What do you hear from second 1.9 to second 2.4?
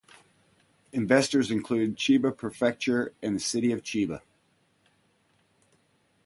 Chiba